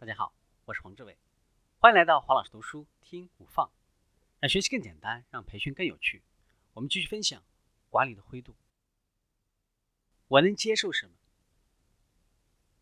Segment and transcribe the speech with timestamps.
[0.00, 0.32] 大家好，
[0.64, 1.18] 我是黄志伟，
[1.80, 3.68] 欢迎来到黄老师读书听五放，
[4.38, 6.22] 让学习更简单，让培训更有趣。
[6.74, 7.42] 我们继续分享
[7.90, 8.54] 管理的灰度。
[10.28, 11.14] 我能接受什么？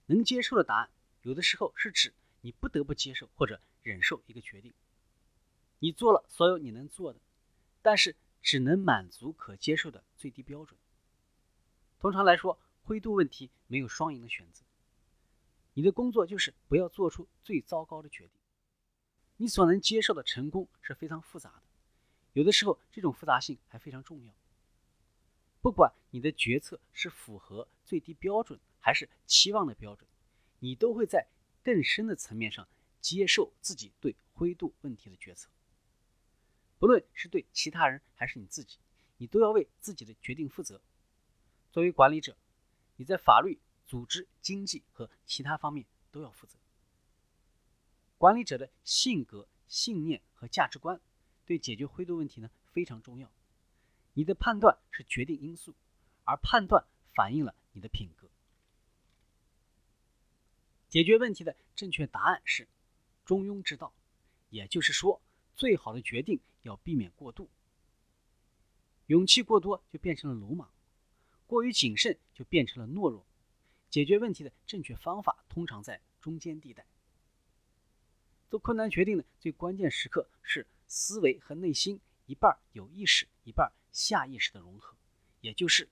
[0.04, 0.90] 能接受的答案，
[1.22, 4.74] 有的时候是指你不得不接受或者忍受一个决定。
[5.78, 7.20] 你做了所有你能做的，
[7.80, 10.78] 但是只能满足可接受的最低标准。
[11.98, 14.65] 通常来说，灰度问题没有双赢的选择。
[15.76, 18.40] 你的工作就是不要做出最糟糕的决定。
[19.36, 21.62] 你所能接受的成功是非常复杂的，
[22.32, 24.32] 有的时候这种复杂性还非常重要。
[25.60, 30.08] 不管你的决策是符合最低标准还是期望的标准，
[30.60, 31.26] 你都会在
[31.62, 32.66] 更深的层面上
[33.02, 35.50] 接受自己对灰度问题的决策。
[36.78, 38.78] 不论是对其他人还是你自己，
[39.18, 40.80] 你都要为自己的决定负责。
[41.70, 42.34] 作为管理者，
[42.96, 43.58] 你在法律。
[43.86, 46.58] 组织、经济和其他方面都要负责。
[48.18, 51.00] 管理者的性格、信念和价值观
[51.44, 53.30] 对解决灰度问题呢非常重要。
[54.14, 55.74] 你的判断是决定因素，
[56.24, 56.84] 而判断
[57.14, 58.28] 反映了你的品格。
[60.88, 62.66] 解决问题的正确答案是
[63.24, 63.92] 中庸之道，
[64.48, 65.20] 也就是说，
[65.54, 67.50] 最好的决定要避免过度。
[69.06, 70.70] 勇气过多就变成了鲁莽，
[71.46, 73.26] 过于谨慎就变成了懦弱。
[73.90, 76.86] 解决问题的正确方法通常在中间地带。
[78.48, 84.96] 做困难决定的最关键时刻是思维和内心一半有意识、一半下意识的融合，
[85.40, 85.88] 也就是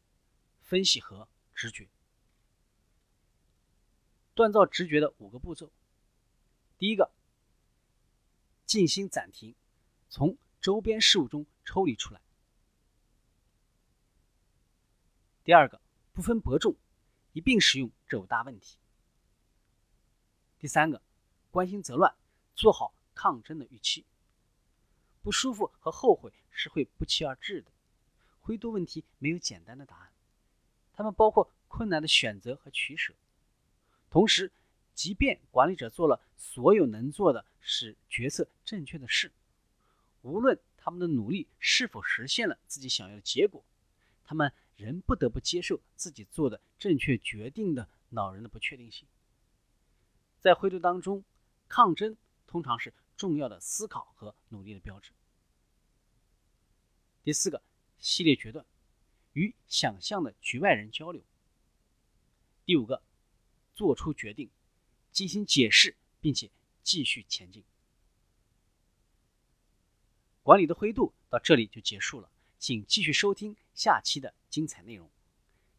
[0.62, 1.88] 分析和直觉。
[4.36, 5.70] 锻造直觉的五个步骤：
[6.78, 7.10] 第一个，
[8.66, 9.54] 静心暂停，
[10.08, 12.20] 从周边事物中抽离出来；
[15.44, 15.80] 第二个，
[16.12, 16.74] 不分伯仲。
[17.34, 18.78] 一并使用这五大问题。
[20.58, 21.02] 第三个，
[21.50, 22.14] 关心则乱，
[22.54, 24.06] 做好抗争的预期。
[25.20, 27.70] 不舒服和后悔是会不期而至的。
[28.40, 30.12] 灰度问题没有简单的答案，
[30.92, 33.12] 它们包括困难的选择和取舍。
[34.10, 34.52] 同时，
[34.94, 39.32] 即便管理者做了所有能做的使决策正确的事，
[40.22, 43.64] 无论他们的努力是否实现了自己想要的结果，
[44.24, 44.52] 他们。
[44.76, 49.06] 仍不得不接受自己做的正确决定的恼人的不确定性。
[50.40, 51.24] 在灰度当中，
[51.68, 55.12] 抗争通常是重要的思考和努力的标志。
[57.22, 57.62] 第四个
[58.00, 58.66] 系列决断，
[59.34, 61.22] 与想象的局外人交流。
[62.64, 63.00] 第五个，
[63.76, 64.50] 做出决定，
[65.12, 66.50] 进行解释，并且
[66.82, 67.62] 继续前进。
[70.42, 72.28] 管理的灰度到这里就结束了。
[72.66, 75.06] 请继续收听下期的精彩内容，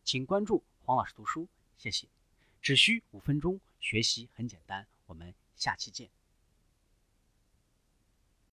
[0.04, 1.48] 请关注黄老师读书，
[1.80, 2.06] 谢谢。
[2.62, 6.08] 只需五分钟，学习很简单，我们下期见。